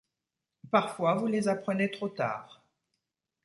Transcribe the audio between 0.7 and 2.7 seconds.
Parfois, vous les apprenez trop tard.